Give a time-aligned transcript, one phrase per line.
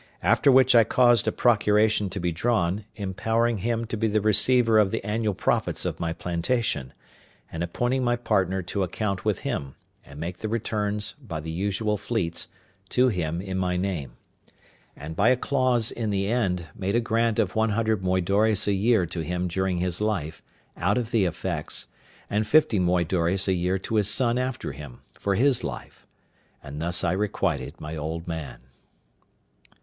[0.23, 4.79] After which I caused a procuration to be drawn, empowering him to be the receiver
[4.79, 6.93] of the annual profits of my plantation:
[7.51, 11.97] and appointing my partner to account with him, and make the returns, by the usual
[11.97, 12.47] fleets,
[12.89, 14.13] to him in my name;
[14.95, 18.73] and by a clause in the end, made a grant of one hundred moidores a
[18.73, 20.41] year to him during his life,
[20.75, 21.85] out of the effects,
[22.27, 26.07] and fifty moidores a year to his son after him, for his life:
[26.63, 28.61] and thus I requited my old man.